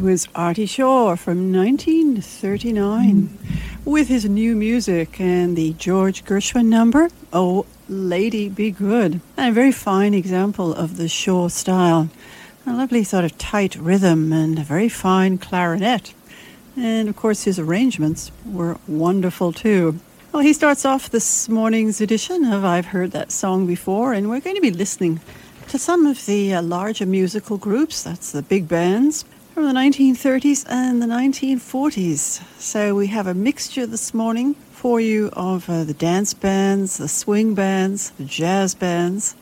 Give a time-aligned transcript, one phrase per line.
[0.00, 3.84] Was Artie Shaw from 1939 mm.
[3.84, 9.20] with his new music and the George Gershwin number, Oh Lady Be Good.
[9.36, 12.08] And a very fine example of the Shaw style.
[12.66, 16.14] A lovely sort of tight rhythm and a very fine clarinet.
[16.76, 20.00] And of course, his arrangements were wonderful too.
[20.32, 24.40] Well, he starts off this morning's edition of I've Heard That Song Before, and we're
[24.40, 25.20] going to be listening
[25.68, 29.24] to some of the uh, larger musical groups, that's the big bands,
[29.54, 32.40] from the 1930s and the 1940s.
[32.60, 37.08] So we have a mixture this morning for you of uh, the dance bands, the
[37.08, 39.34] swing bands, the jazz bands,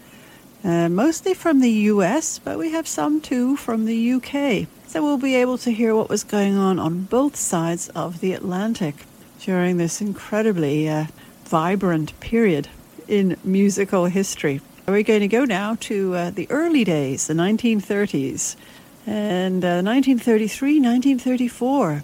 [0.64, 4.66] uh, mostly from the US, but we have some too from the UK.
[4.86, 8.32] So we'll be able to hear what was going on on both sides of the
[8.32, 8.94] Atlantic
[9.40, 11.06] during this incredibly uh,
[11.44, 12.68] vibrant period
[13.06, 14.62] in musical history.
[14.86, 18.56] We're going to go now to uh, the early days, the 1930s.
[19.08, 22.02] And uh, 1933, 1934,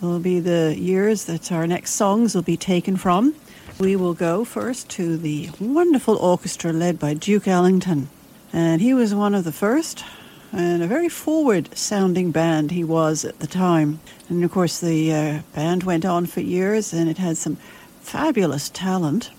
[0.00, 3.34] will be the years that our next songs will be taken from.
[3.78, 8.08] We will go first to the wonderful orchestra led by Duke Ellington.
[8.50, 10.06] And he was one of the first,
[10.50, 14.00] and a very forward sounding band he was at the time.
[14.30, 17.56] And of course, the uh, band went on for years and it had some
[18.00, 19.30] fabulous talent.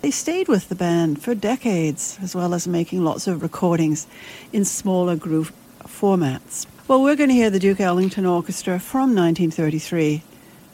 [0.00, 4.06] They stayed with the band for decades, as well as making lots of recordings
[4.52, 5.52] in smaller group
[5.96, 6.66] formats.
[6.88, 10.22] Well, we're going to hear the Duke Ellington Orchestra from 1933,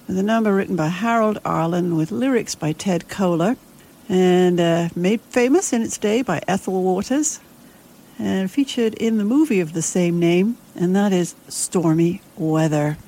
[0.06, 3.56] with a number written by Harold Arlen with lyrics by Ted Koehler,
[4.08, 7.40] and uh, made famous in its day by Ethel Waters,
[8.18, 12.98] and featured in the movie of the same name, and that is Stormy Weather.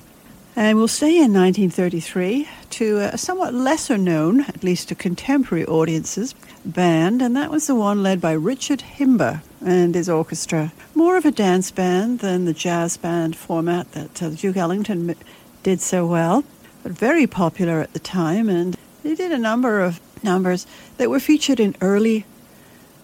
[0.55, 6.35] And we'll stay in 1933 to a somewhat lesser known, at least to contemporary audiences,
[6.65, 10.73] band, and that was the one led by Richard Himber and his orchestra.
[10.93, 15.15] More of a dance band than the jazz band format that uh, Duke Ellington
[15.63, 16.43] did so well,
[16.83, 20.67] but very popular at the time, and they did a number of numbers
[20.97, 22.25] that were featured in early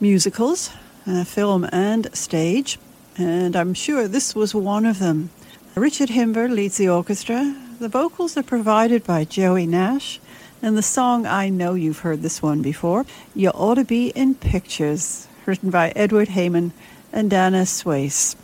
[0.01, 0.69] musicals
[1.07, 2.77] uh, film and stage,
[3.18, 5.29] and I'm sure this was one of them.
[5.75, 7.56] Richard Himber leads the orchestra.
[7.81, 10.19] The vocals are provided by Joey Nash,
[10.62, 14.36] and the song, I know you've heard this one before, You Ought to Be in
[14.36, 16.74] Pictures, written by Edward Heyman
[17.12, 18.36] and Dana Suesse.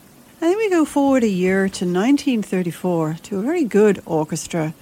[0.42, 4.74] And then we go forward a year to 1934 to a very good orchestra,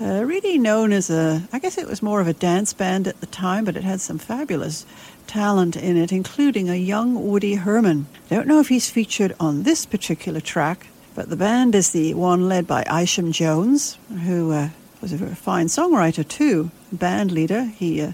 [0.00, 3.18] uh, really known as a, I guess it was more of a dance band at
[3.18, 4.86] the time, but it had some fabulous
[5.26, 8.06] talent in it, including a young Woody Herman.
[8.30, 12.48] Don't know if he's featured on this particular track, but the band is the one
[12.48, 14.68] led by Isham Jones, who uh,
[15.00, 17.64] was a fine songwriter too, band leader.
[17.64, 18.12] He uh,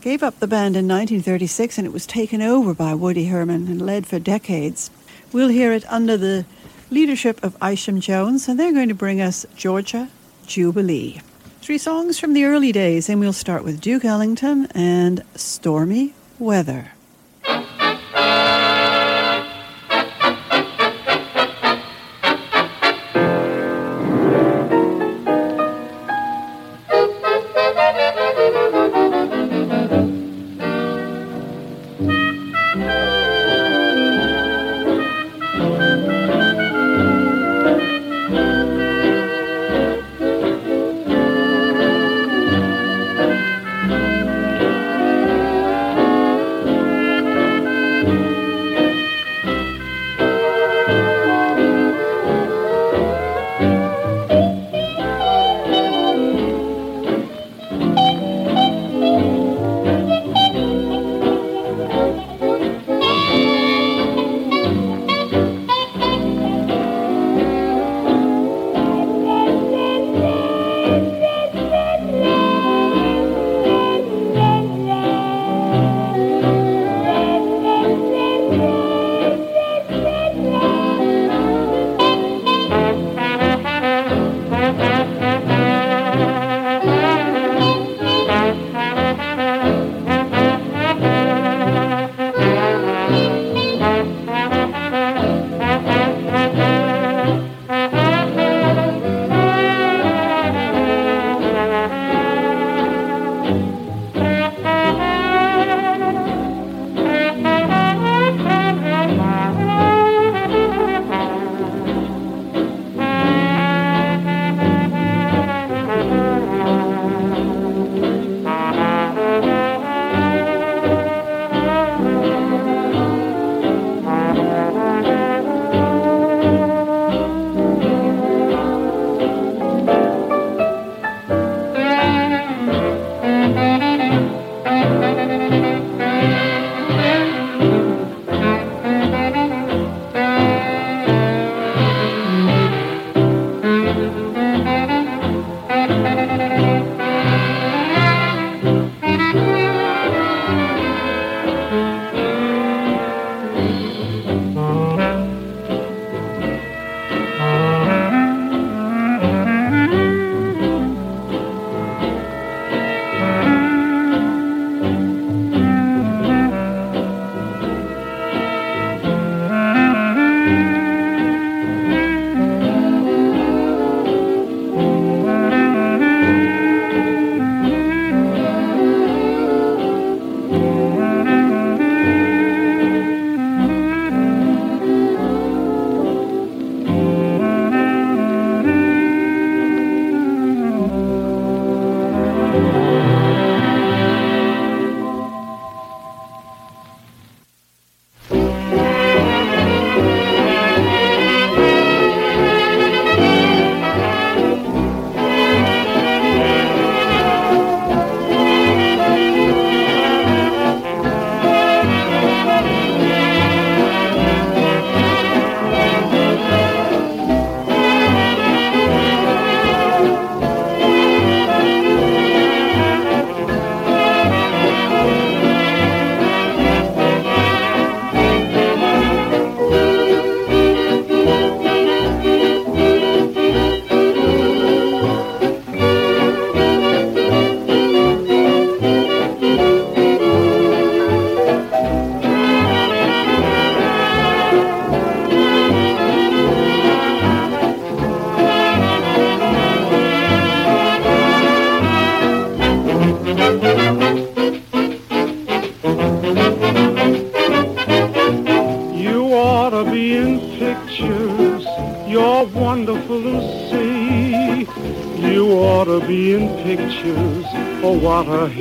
[0.00, 3.80] gave up the band in 1936 and it was taken over by Woody Herman and
[3.80, 4.90] led for decades.
[5.32, 6.44] We'll hear it under the
[6.90, 10.08] leadership of Isham Jones, and they're going to bring us Georgia
[10.46, 11.20] Jubilee.
[11.60, 16.92] Three songs from the early days, and we'll start with Duke Ellington and Stormy Weather.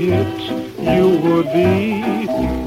[0.06, 2.24] Hit you would be.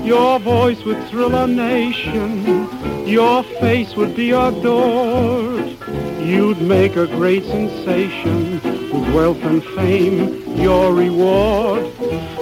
[0.07, 5.77] Your voice would thrill a nation, your face would be adored.
[6.21, 8.55] You'd make a great sensation
[8.91, 11.85] with wealth and fame, your reward.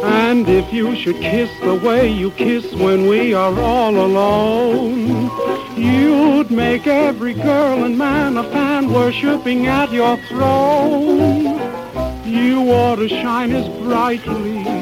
[0.03, 5.31] And if you should kiss the way you kiss when we are all alone,
[5.77, 11.61] you'd make every girl and man a fan worshipping at your throne.
[12.25, 14.74] You ought to shine as brightly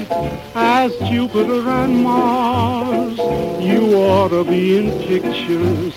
[0.82, 3.16] as Jupiter and Mars.
[3.62, 5.94] You ought to be in pictures,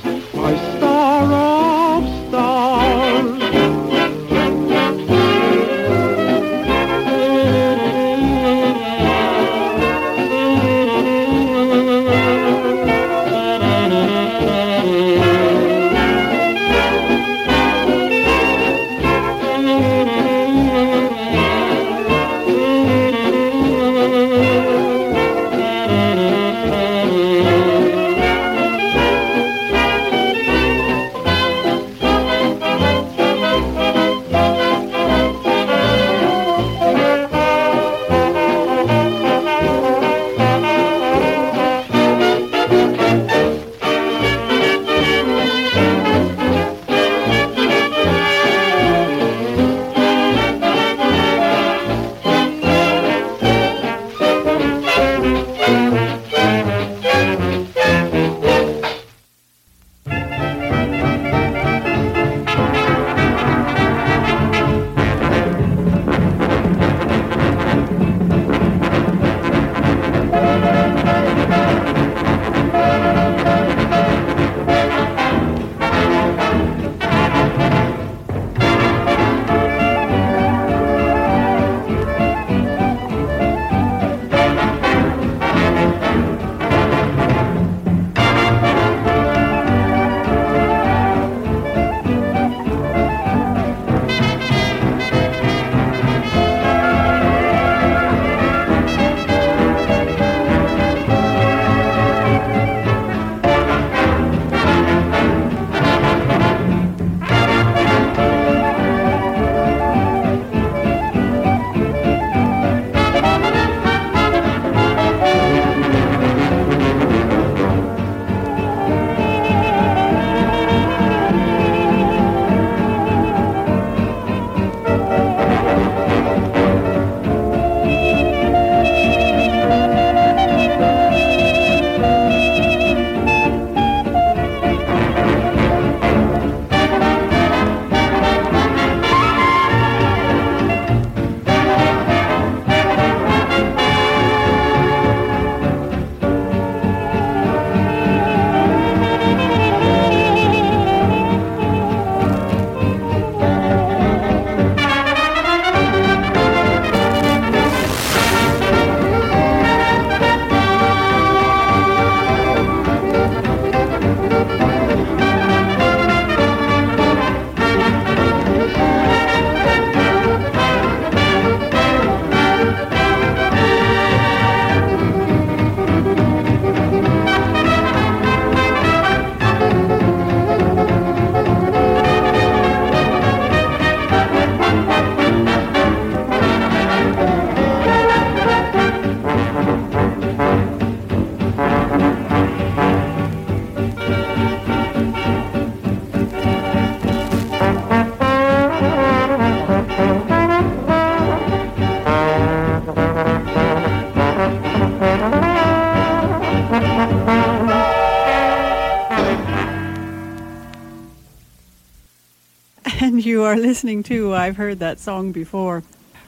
[213.55, 215.81] are listening to I've Heard That Song Before.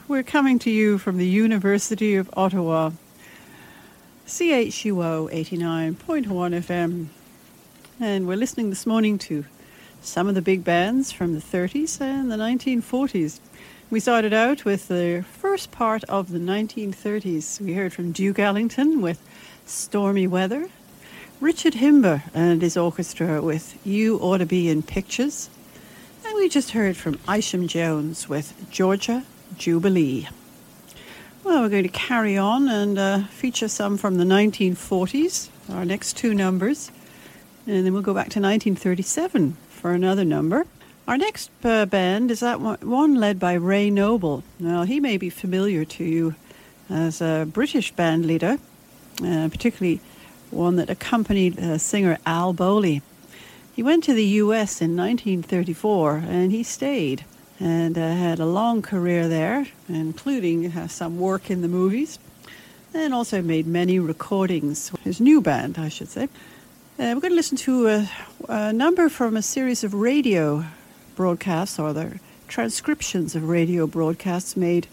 [0.08, 2.92] We're coming to you from the University of Ottawa,
[4.26, 7.08] CHUO 89.1 FM.
[8.00, 9.44] And we're listening this morning to
[10.02, 13.42] some of the big bands from the 30s and the 1940s.
[13.90, 17.60] We started out with the first part of the 1930s.
[17.60, 19.20] We heard from Duke Ellington with
[19.66, 20.70] Stormy Weather,
[21.42, 25.50] Richard Himber and his orchestra with You Ought to Be in Pictures,
[26.38, 29.24] we just heard from Isham Jones with Georgia
[29.58, 30.28] Jubilee.
[31.44, 36.16] Well, we're going to carry on and uh, feature some from the 1940s, our next
[36.16, 36.92] two numbers.
[37.66, 40.68] And then we'll go back to 1937 for another number.
[41.08, 44.44] Our next uh, band is that one, led by Ray Noble.
[44.60, 46.36] Now, he may be familiar to you
[46.88, 48.60] as a British band leader,
[49.24, 50.02] uh, particularly
[50.52, 53.02] one that accompanied uh, singer Al Bowlly.
[53.78, 57.26] He went to the US in 1934 and he stayed
[57.60, 62.18] and uh, had a long career there, including uh, some work in the movies,
[62.92, 64.92] and also made many recordings.
[65.04, 66.24] His new band, I should say.
[66.24, 68.10] Uh, we're going to listen to a,
[68.50, 70.66] a, number from a series of radio
[71.16, 74.88] broadcasts, or the transcriptions of radio broadcasts made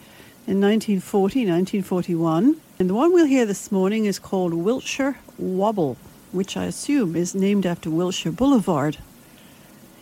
[0.47, 2.61] in 1940, 1941.
[2.79, 5.97] And the one we'll hear this morning is called Wiltshire Wobble,
[6.35, 8.99] which I assume is named after Wilshire Boulevard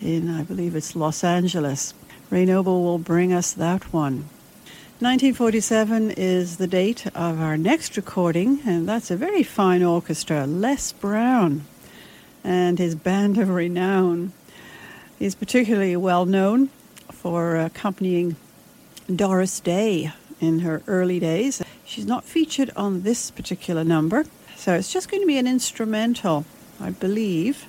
[0.01, 1.93] in, I believe it's Los Angeles.
[2.29, 4.25] Ray Noble will bring us that one.
[4.99, 10.91] 1947 is the date of our next recording, and that's a very fine orchestra, Les
[10.91, 11.65] Brown
[12.43, 14.33] and his band of renown.
[15.17, 16.69] He's particularly well known
[17.11, 18.35] for accompanying
[19.13, 21.63] Doris Day in her early days.
[21.85, 24.25] She's not featured on this particular number,
[24.63, 26.45] so it's just going to be an instrumental,
[26.79, 27.65] I believe.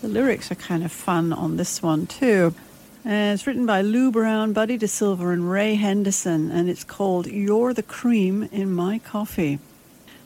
[0.00, 2.54] The lyrics are kind of fun on this one, too.
[3.04, 7.74] Uh, it's written by Lew Brown, Buddy DeSylva, and Ray Henderson, and it's called You're
[7.74, 9.58] the Cream in My Coffee.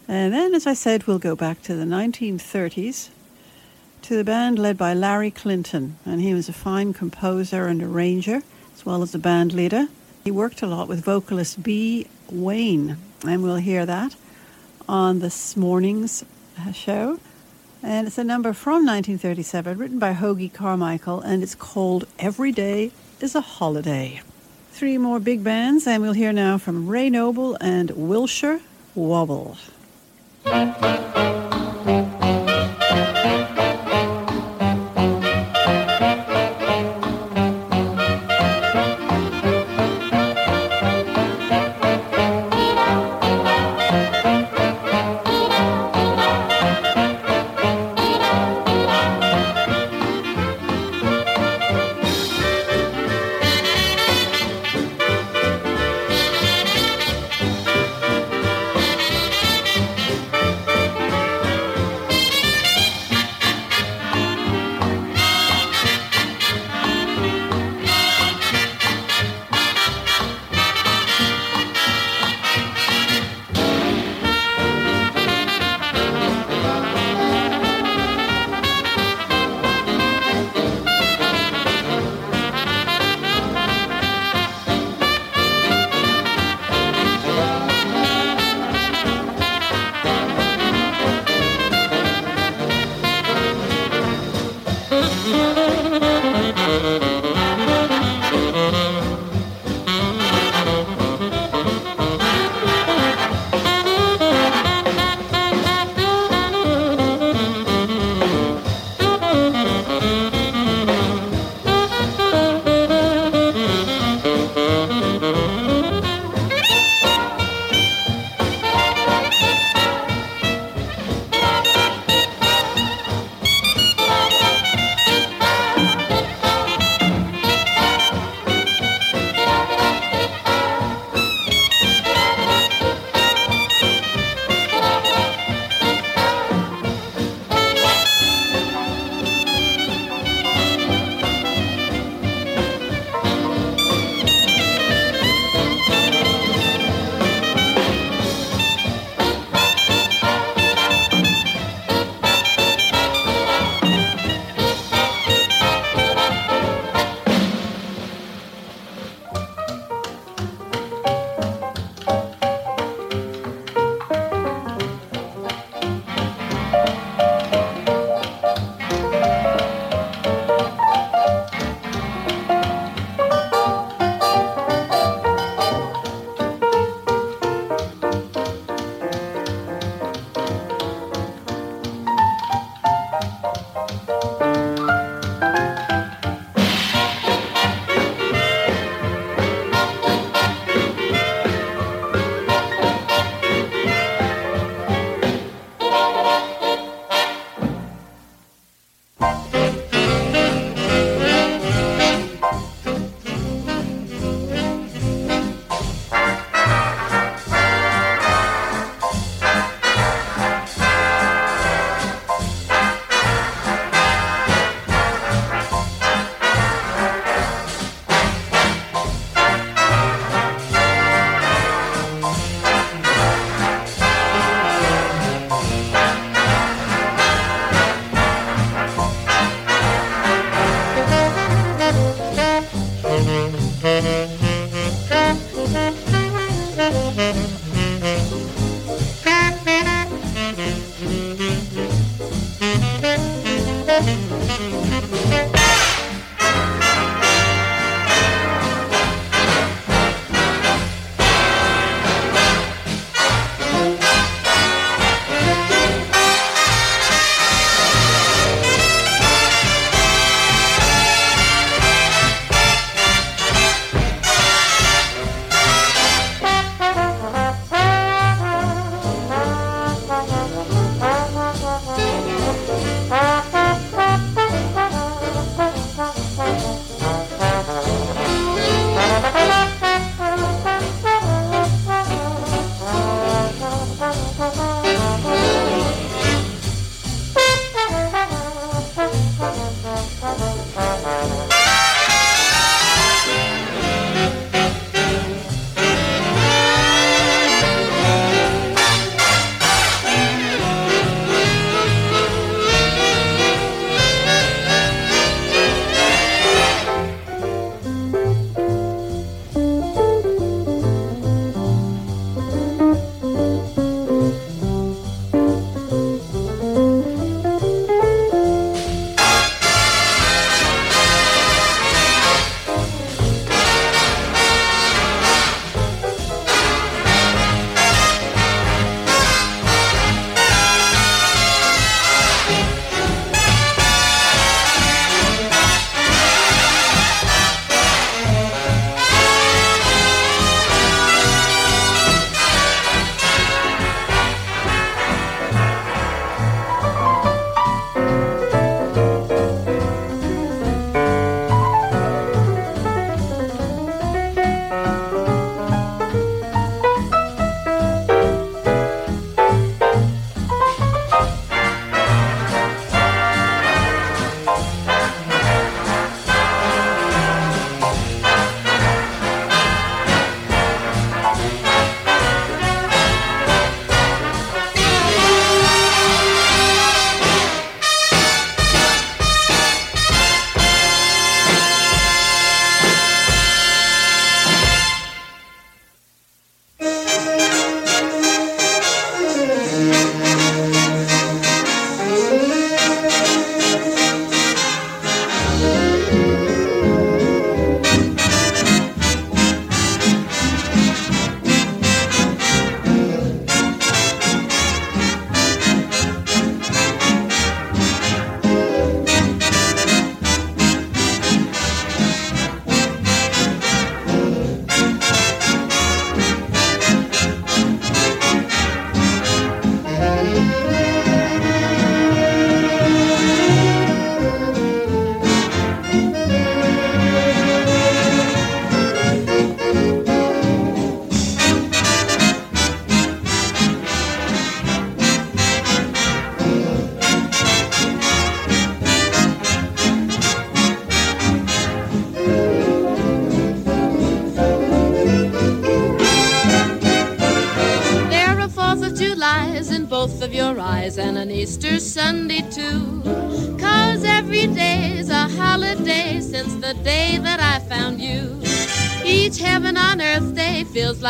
[0.06, 3.08] And then, as I said, we'll go back to the 1930s
[4.02, 8.42] to the band led by Larry Clinton, and he was a fine composer and arranger,
[8.72, 9.88] as well as a band leader.
[10.22, 14.14] He worked a lot with vocalist Bea Wain, and we'll hear that
[14.88, 16.24] on this morning's
[16.72, 17.18] show.
[17.82, 22.92] And it's a number from 1937, written by Hoagy Carmichael, and it's called Every Day
[23.20, 24.20] is a Holiday.
[24.70, 28.60] Three more big bands, and we'll hear now from Ray Noble and Wilshire
[28.94, 29.56] Wobble.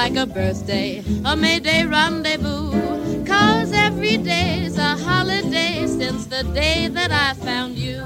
[0.02, 3.24] Like a birthday, a May Day rendezvous.
[3.24, 8.02] Cause every day's a holiday since the day that I found you.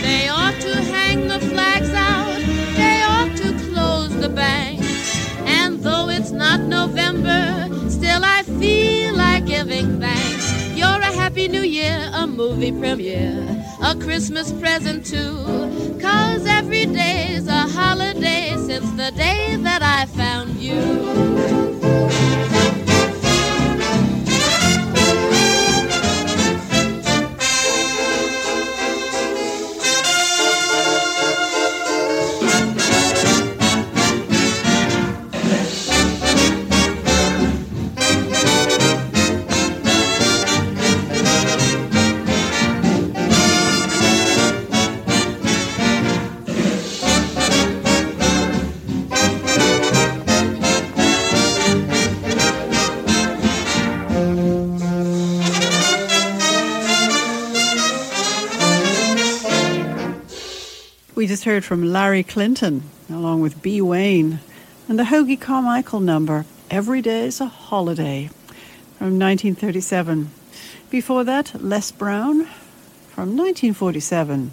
[0.00, 2.38] They ought to hang the flags out,
[2.80, 4.88] they ought to close the banks.
[5.40, 10.46] And though it's not November, still I feel like giving thanks.
[10.78, 13.44] You're a happy new year, a movie premiere,
[13.82, 15.67] a Christmas present too.
[19.10, 21.27] The day that I found you.
[61.18, 64.38] We just heard from Larry Clinton along with Bea Wain
[64.88, 68.30] and the Hoagy Carmichael number, Every Day's a Holiday,
[68.98, 70.30] from 1937.
[70.90, 72.44] Before that, Les Brown,
[73.08, 74.52] from 1947,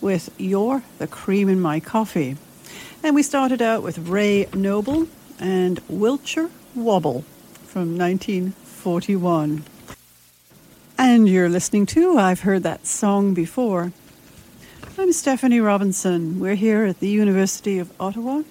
[0.00, 2.38] with You're the Cream in My Coffee.
[3.02, 7.26] And we started out with Ray Noble and Wiltshire Wobble
[7.66, 9.62] from 1941.
[10.96, 13.92] And you're listening to I've Heard That Song Before.
[15.00, 16.40] I'm Stephanie Robinson.
[16.40, 18.42] We're here at the University of Ottawa,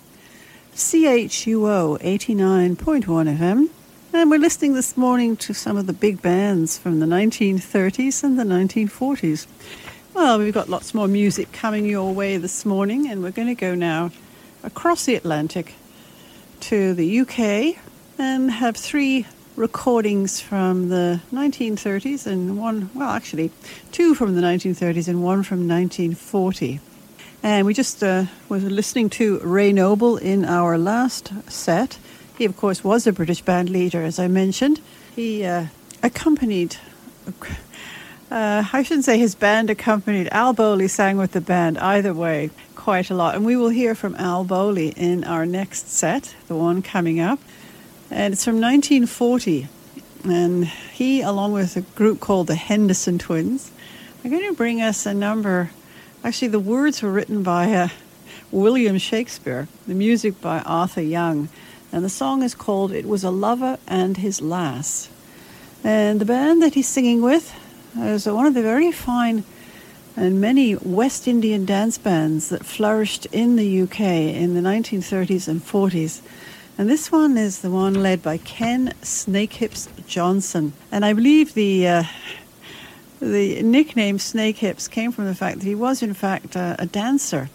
[0.73, 3.67] CHUO 89.1 FM,
[4.13, 8.39] and we're listening this morning to some of the big bands from the 1930s and
[8.39, 9.45] the 1940s.
[10.13, 13.53] Well, we've got lots more music coming your way this morning, and we're going to
[13.53, 14.11] go now
[14.63, 15.73] across the Atlantic
[16.61, 17.77] to the UK
[18.17, 19.25] and have three
[19.57, 23.51] recordings from the 1930s and one, well, actually,
[23.91, 26.79] two from the 1930s and one from 1940.
[27.41, 31.97] And we just uh, was listening to Ray Noble in our last set.
[32.37, 34.79] He, of course, was a British band leader, as I mentioned.
[35.15, 35.65] He uh,
[36.03, 36.77] accompanied,
[38.31, 42.51] uh, I shouldn't say his band accompanied, Al Bowlly sang with the band, either way
[42.75, 43.35] quite a lot.
[43.35, 47.39] And we will hear from Al Bowlly in our next set, the one coming up.
[48.09, 49.67] And it's from 1940.
[50.23, 53.71] And he, along with a group called the Henderson Twins,
[54.23, 55.71] are going to bring us a number.
[56.23, 57.89] Actually, the words were written by uh,
[58.51, 61.49] William Shakespeare, the music by Arthur Young.
[61.91, 65.09] And the song is called It Was a Lover and His Lass.
[65.83, 67.53] And the band that he's singing with
[67.97, 69.43] is one of the very fine
[70.17, 75.61] and many West Indian dance bands that flourished in the UK in the 1930s and
[75.61, 76.21] 40s.
[76.77, 80.73] And this one is the one led by Ken Snakehips Johnson.
[80.91, 82.03] And I believe the uh,
[83.19, 87.49] the nickname Snakehips came from the fact that he was, in fact, uh, a dancer,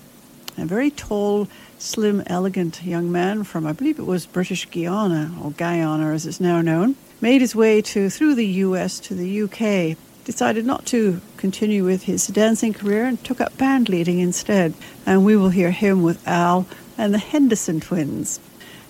[0.59, 1.47] a very tall,
[1.79, 6.41] slim, elegant young man from, I believe it was British Guiana, or Guyana as it's
[6.41, 11.21] now known, made his way to through the US to the UK decided not to
[11.37, 14.75] continue with his dancing career and took up band leading instead.
[15.07, 16.67] And we will hear him with Al
[16.99, 18.41] and the Henderson twins.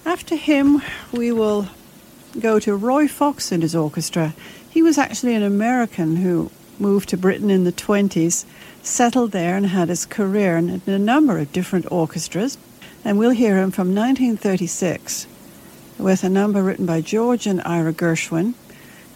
[0.05, 1.69] After him, we will
[2.39, 4.35] go to Roy Fox and his orchestra.
[4.69, 8.45] He was actually an American who moved to Britain in the 20s,
[8.83, 12.59] settled there, and had his career in a number of different orchestras.
[13.05, 15.29] And we'll hear him from 1936
[15.99, 18.55] with a number written by George and Ira Gershwin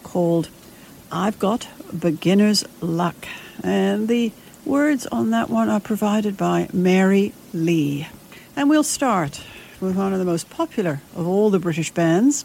[0.05, 0.49] called
[1.11, 1.69] I've Got
[1.99, 3.27] Beginner's Luck.
[3.63, 4.31] And the
[4.65, 8.07] words on that one are provided by Mary Lee.
[8.55, 9.43] And we'll start
[9.81, 12.45] with one of the most popular of all the British bands.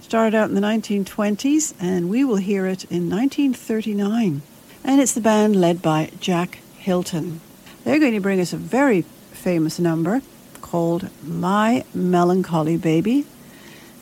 [0.00, 4.42] Started out in the 1920s, and we will hear it in 1939.
[4.84, 7.40] And it's the band led by Jack Hylton.
[7.84, 9.02] They're going to bring us a very
[9.32, 10.22] famous number
[10.60, 13.26] called My Melancholy Baby.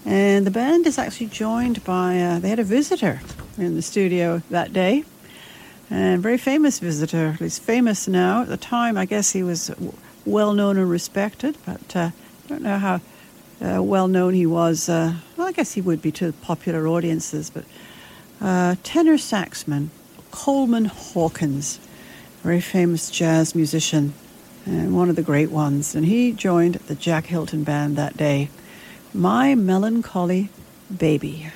[0.05, 3.21] And the band is actually joined by, uh, they had a visitor
[3.57, 5.05] in the studio that day.
[5.91, 7.33] And very famous visitor.
[7.33, 8.43] He's famous now.
[8.43, 9.71] At the time, I guess he was
[10.25, 12.11] well known and respected, but uh,
[12.55, 13.01] don't know how
[13.61, 14.89] uh, well known he was.
[14.89, 17.65] Uh, well, I guess he would be to popular audiences, but
[18.41, 19.89] uh, tenor saxman
[20.31, 21.79] Coleman Hawkins,
[22.43, 24.15] very famous jazz musician
[24.67, 25.95] and one of the great ones.
[25.95, 28.51] And he joined the Jack Hylton band that day.
[29.13, 30.49] My Melancholy
[30.97, 31.51] Baby.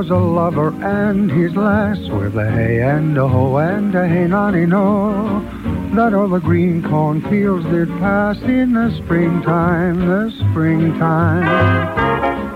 [0.00, 4.26] Was a lover and his lass with a hey and a ho and a hey
[4.26, 5.46] nonny no.
[5.94, 11.44] That all the green cornfields did pass in the springtime, the springtime.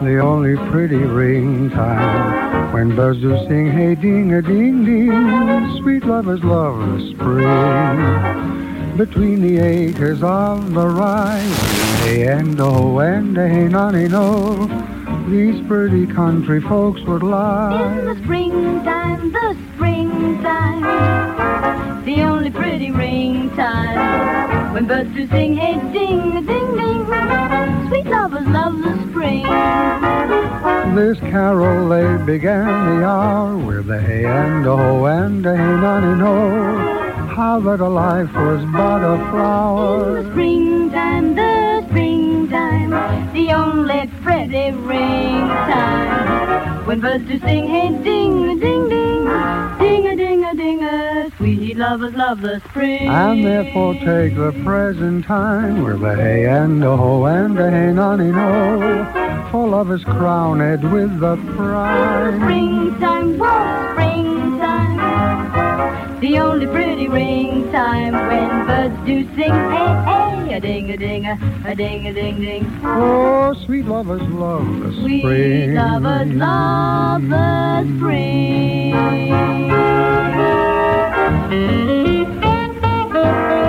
[0.02, 5.82] The only pretty ring time when birds do sing hey ding a ding ding.
[5.82, 11.42] Sweet lovers love the spring between the acres of the rye.
[12.04, 14.93] Hey and a ho and a hey nonny no
[15.28, 17.98] these pretty country folks would lie.
[17.98, 20.82] In the springtime, the springtime,
[22.04, 27.06] the only pretty ring time, when birds do sing, hey ding, ding, ding,
[27.88, 29.44] sweet lovers love the spring.
[30.94, 35.62] This carol they began the hour with a hey and a ho and a hey
[35.62, 37.02] nonny no.
[37.34, 40.18] How that a life was but a flower.
[40.18, 41.83] In the springtime, the springtime,
[43.44, 46.86] the only pretty ring time.
[46.86, 49.24] When birds do sing, hey ding a ding ding,
[49.78, 53.08] ding a ding a ding a, sweet lovers love the spring.
[53.08, 57.92] And therefore take the present time with a hey and a ho and a hey
[57.92, 59.48] nonny no.
[59.50, 62.40] For love is crowned with the prime.
[62.40, 64.98] Springtime, whoa, springtime,
[66.20, 71.26] the only pretty ring time when birds do sing, hey hey, a ding a ding
[71.26, 72.80] a, a ding a ding ding.
[72.84, 75.74] Oh, sweet lovers love the Sweet spring.
[75.74, 77.64] lovers love the
[82.54, 83.63] I've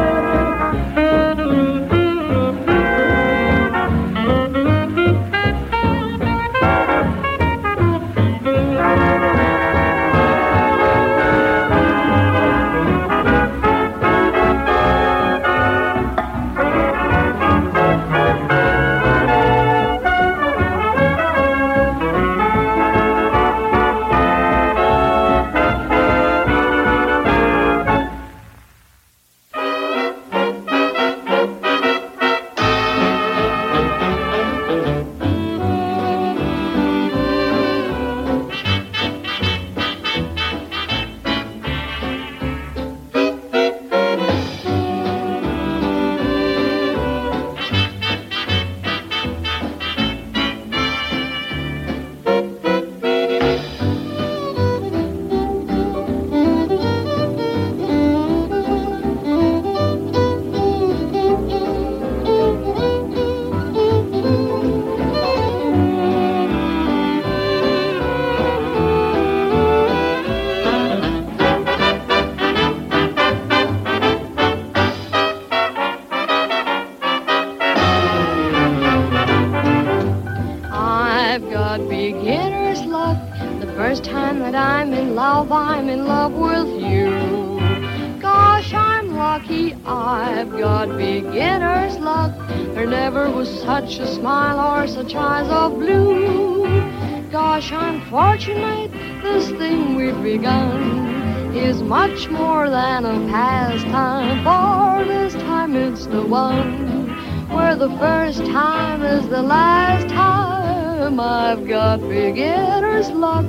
[111.45, 113.45] I've got beginner's luck,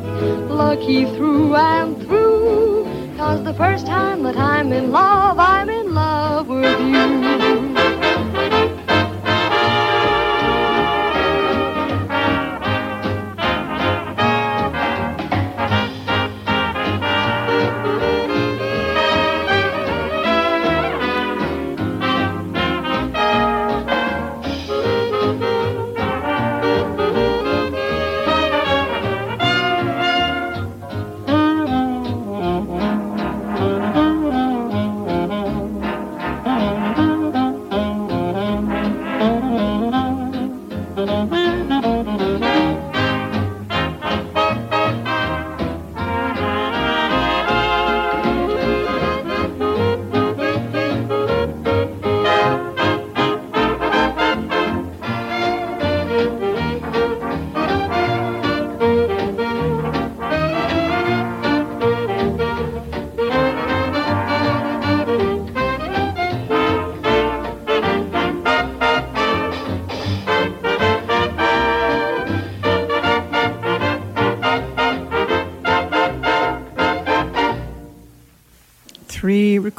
[0.51, 2.85] lucky through and through.
[3.17, 7.76] Cause the first time that I'm in love, I'm in love with you.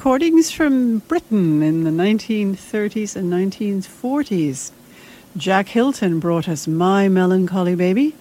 [0.08, 4.72] Recordings from Britain in the 1930s and 1940s.
[5.36, 8.16] Jack Hylton brought us My Melancholy Baby,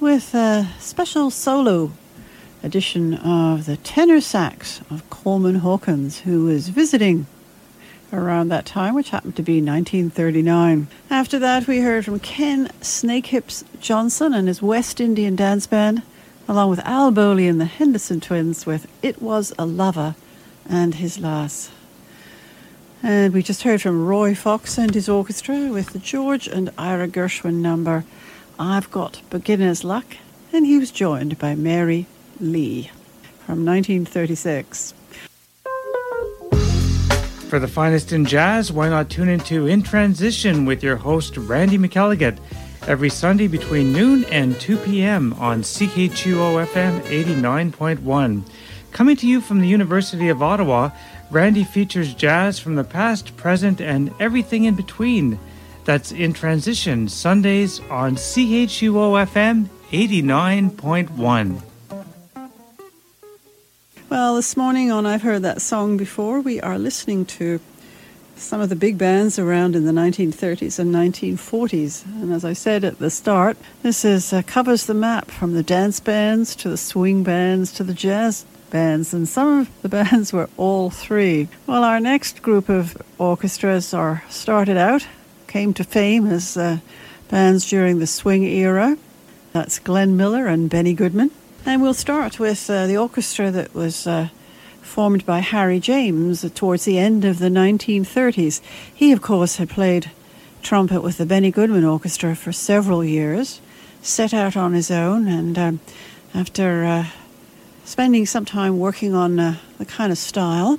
[0.00, 1.92] with a special solo
[2.64, 7.28] edition of the tenor sax of Coleman Hawkins, who was visiting
[8.12, 10.88] around that time, which happened to be 1939.
[11.08, 16.02] After that, we heard from Ken Snakehips Johnson and his West Indian Dance Band,
[16.48, 20.16] along with Al Bowlly and the Henderson Twins with It Was a Lover
[20.68, 21.70] and His Lass.
[23.02, 27.06] And we just heard from Roy Fox and his orchestra with the George and Ira
[27.06, 28.04] Gershwin number
[28.58, 30.16] I've Got Beginner's Luck,
[30.52, 32.06] and he was joined by Mary
[32.40, 32.90] Lee
[33.46, 34.94] from 1936.
[37.48, 41.78] For the finest in jazz, why not tune into In Transition with your host Randy
[41.78, 42.38] McElligott
[42.86, 45.32] every Sunday between noon and 2 p.m.
[45.34, 48.42] on CKGO FM 89.1.
[48.92, 50.90] Coming to you from the University of Ottawa,
[51.30, 55.38] Randy features jazz from the past, present, and everything in between.
[55.84, 61.62] That's in transition Sundays on CHUO FM 89.1.
[64.10, 67.60] Well, this morning on I've Heard That Song Before, we are listening to
[68.36, 72.06] some of the big bands around in the 1930s and 1940s.
[72.06, 75.62] And as I said at the start, this is uh, covers the map from the
[75.62, 80.32] dance bands to the swing bands to the jazz bands, and some of the bands
[80.32, 81.48] were all three.
[81.66, 85.06] Well, our next group of orchestras are started out
[85.48, 86.78] came to fame as uh,
[87.28, 88.96] bands during the swing era.
[89.52, 91.30] That's Glenn Miller and Benny Goodman.
[91.66, 94.28] And we'll start with uh, the orchestra that was uh,
[94.82, 98.60] formed by Harry James towards the end of the 1930s.
[98.94, 100.10] He, of course, had played
[100.62, 103.60] trumpet with the Benny Goodman Orchestra for several years,
[104.02, 105.80] set out on his own, and um,
[106.34, 107.06] after uh,
[107.88, 110.78] spending some time working on uh, the kind of style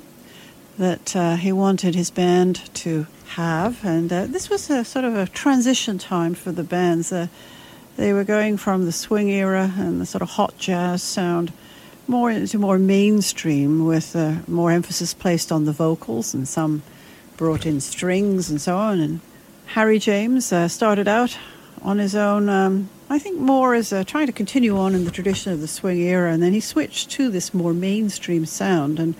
[0.78, 3.84] that uh, he wanted his band to have.
[3.84, 7.10] And uh, this was a sort of a transition time for the bands.
[7.10, 7.26] Uh,
[7.96, 11.52] they were going from the swing era and the sort of hot jazz sound
[12.06, 16.80] more into more mainstream with uh, more emphasis placed on the vocals and some
[17.36, 19.00] brought in strings and so on.
[19.00, 19.20] And
[19.74, 21.36] Harry James uh, started out
[21.82, 25.10] on his own, um, I think more as uh, trying to continue on in the
[25.10, 29.14] tradition of the swing era, and then he switched to this more mainstream sound and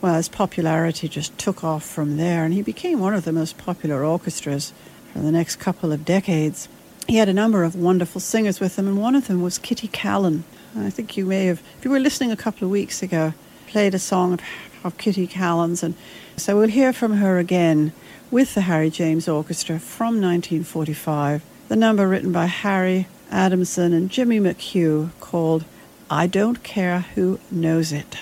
[0.00, 3.58] well, his popularity just took off from there, and he became one of the most
[3.58, 4.72] popular orchestras
[5.12, 6.68] for the next couple of decades.
[7.06, 9.88] He had a number of wonderful singers with him, and one of them was Kitty
[9.88, 10.44] Kallen.
[10.74, 13.34] I think you may have, if you were listening a couple of weeks ago,
[13.66, 14.40] played a song of,
[14.84, 15.94] of Kitty Kallen's, and
[16.36, 17.92] so we'll hear from her again
[18.30, 21.42] with the Harry James Orchestra from 1945.
[21.70, 25.64] The number written by Harry Adamson and Jimmy McHugh called
[26.10, 28.18] I Don't Care Who Knows It.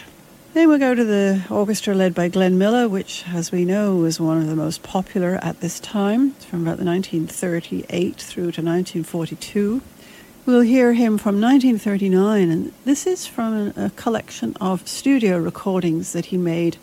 [0.53, 4.21] Then we go to the orchestra led by Glenn Miller, which, as we know, was
[4.21, 9.81] one of the most popular at this time, from about 1938 through to 1942.
[10.45, 16.27] We'll hear him from 1939, and this is from a collection of studio recordings that
[16.27, 16.77] he made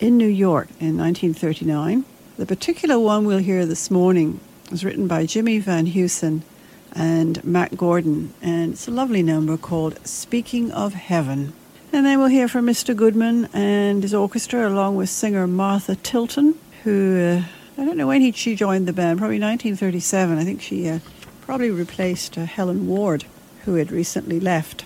[0.00, 2.06] in New York in 1939.
[2.38, 4.40] The particular one we'll hear this morning
[4.70, 6.42] was written by Jimmy Van Heusen
[6.92, 11.52] and Mack Gordon, and it's a lovely number called Speaking of Heaven.
[11.92, 12.94] And then we'll hear from Mr.
[12.94, 17.42] Goodman and his orchestra, along with singer Martha Tilton, who uh,
[17.78, 20.38] I don't know when he, she joined the band, probably 1937.
[20.38, 21.00] I think she uh,
[21.42, 23.24] probably replaced uh, Helen Ward,
[23.64, 24.84] who had recently left.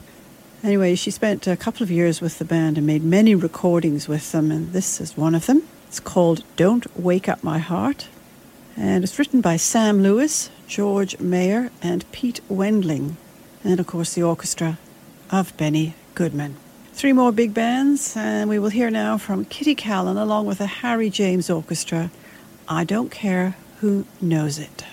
[0.62, 4.33] Anyway, she spent a couple of years with the band and made many recordings with
[4.33, 5.62] them, and this is one of them.
[5.87, 8.09] It's called Don't Wake Up My Heart,
[8.81, 13.18] and it's written by Sam Lewis, George Meyer, and Pete Wendling,
[13.62, 14.78] and of course the orchestra
[15.31, 16.57] of Benny Goodman.
[16.95, 20.66] Three more big bands, and we will hear now from Kitty Kallen along with the
[20.66, 22.11] Harry James Orchestra.
[22.68, 24.85] I don't care who knows it.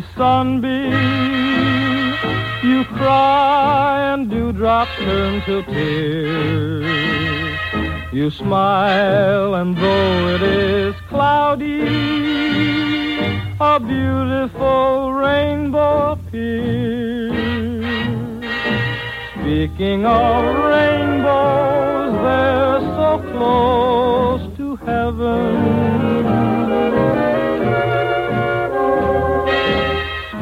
[0.00, 0.96] See sunbeams.
[2.62, 7.58] You cry and dewdrops turn to tears.
[8.12, 11.82] You smile and though it is cloudy,
[13.60, 17.34] a beautiful rainbow appears.
[19.34, 25.98] Speaking of rainbows, they're so close to heaven.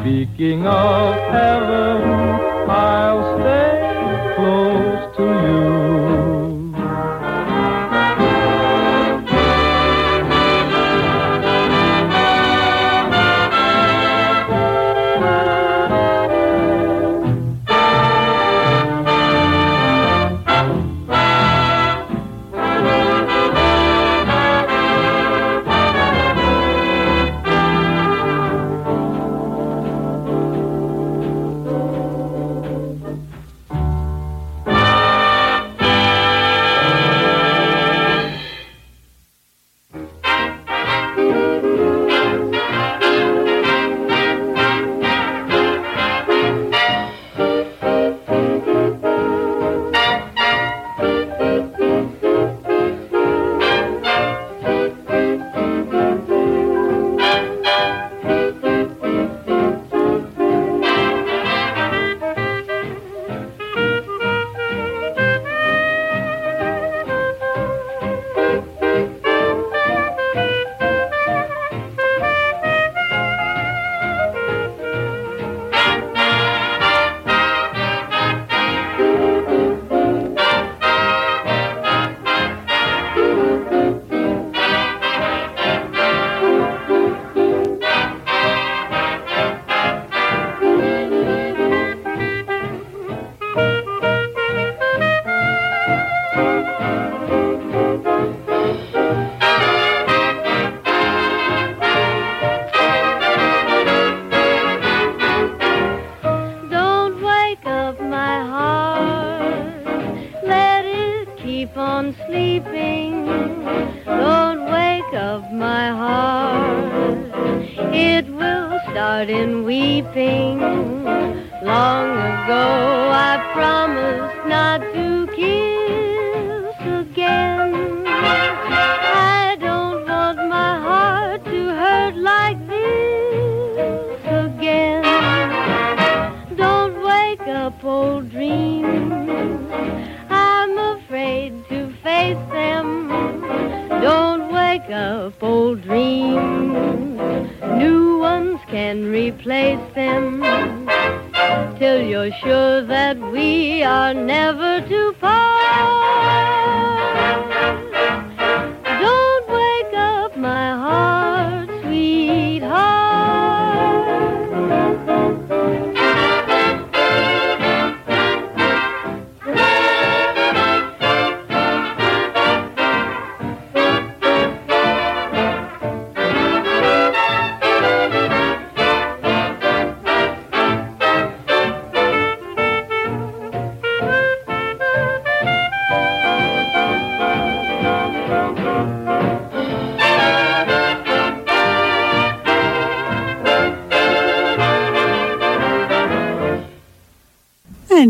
[0.07, 1.99] Speaking of heaven,
[2.69, 4.76] I'll stay close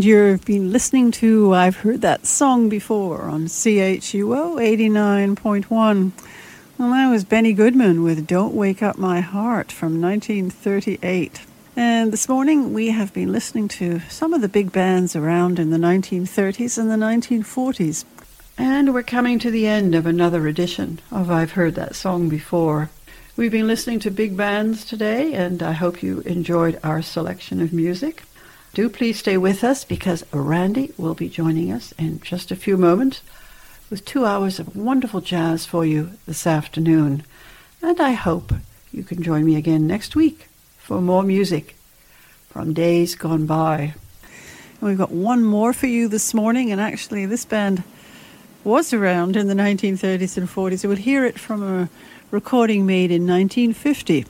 [0.08, 6.12] you've been listening to I've Heard That Song Before on CHUO 89.1.
[6.78, 11.42] Well, that was Benny Goodman with Don't Wake Up My Heart from 1938.
[11.76, 15.68] And this morning we have been listening to some of the big bands around in
[15.68, 18.06] the 1930s and the 1940s.
[18.56, 22.88] And we're coming to the end of another edition of I've Heard That Song Before.
[23.36, 27.74] We've been listening to big bands today, and I hope you enjoyed our selection of
[27.74, 28.22] music.
[28.74, 32.76] Do please stay with us because Randy will be joining us in just a few
[32.76, 33.22] moments
[33.90, 37.24] with two hours of wonderful jazz for you this afternoon.
[37.82, 38.52] And I hope
[38.92, 41.76] you can join me again next week for more music
[42.50, 43.94] from days gone by.
[44.80, 47.82] And we've got one more for you this morning, and actually, this band
[48.64, 50.82] was around in the 1930s and 40s.
[50.82, 51.88] You will hear it from a
[52.30, 54.26] recording made in 1950.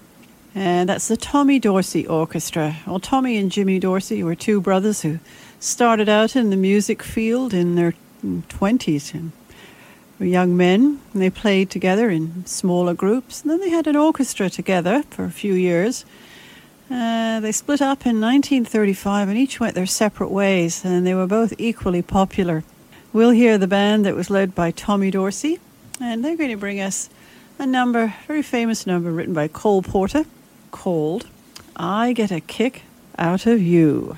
[0.58, 2.78] And that's the Tommy Dorsey Orchestra.
[2.84, 5.20] Well, Tommy and Jimmy Dorsey were two brothers who
[5.60, 7.94] started out in the music field in their
[8.24, 9.30] 20s and
[10.18, 11.00] were young men.
[11.12, 13.42] And they played together in smaller groups.
[13.42, 16.04] And then they had an orchestra together for a few years.
[16.90, 21.28] Uh, they split up in 1935 and each went their separate ways, and they were
[21.28, 22.64] both equally popular.
[23.12, 25.60] We'll hear the band that was led by Tommy Dorsey,
[26.00, 27.08] and they're going to bring us
[27.60, 30.24] a number, very famous number written by Cole Porter,
[30.70, 31.26] called
[31.76, 32.82] I Get a Kick
[33.18, 34.16] Out of You.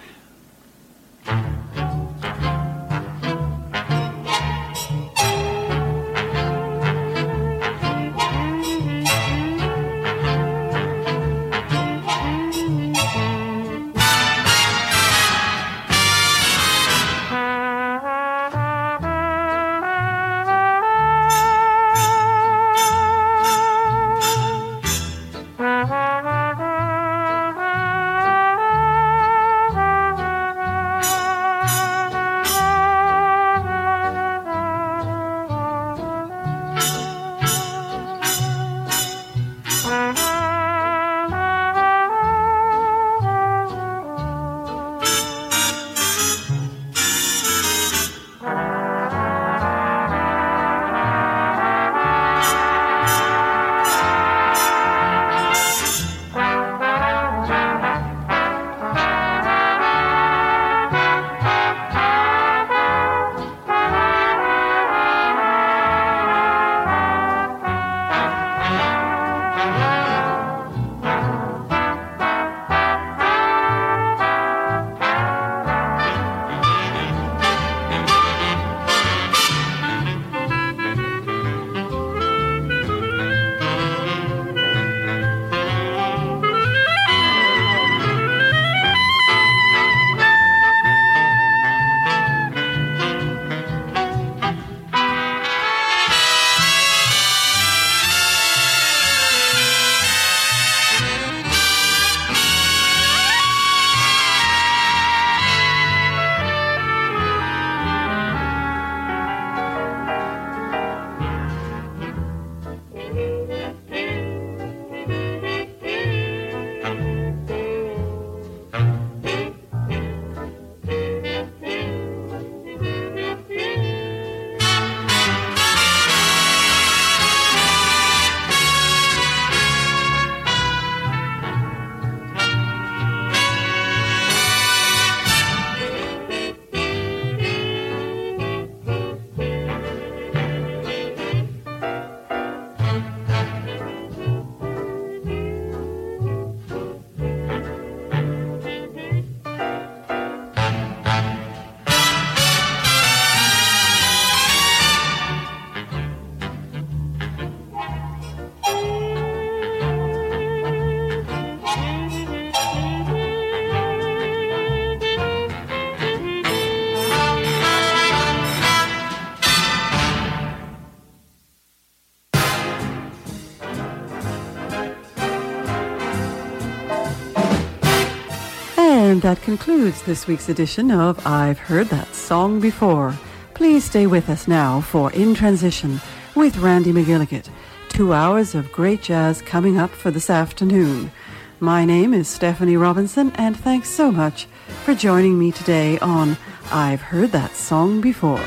[179.30, 183.16] That concludes this week's edition of I've Heard That Song Before.
[183.54, 186.00] Please stay with us now for In Transition
[186.34, 187.48] with Randy McGilligan.
[187.90, 191.12] Two hours of great jazz coming up for this afternoon.
[191.60, 194.48] My name is Stephanie Robinson, and thanks so much
[194.84, 196.36] for joining me today on
[196.72, 198.42] I've Heard That Song Before.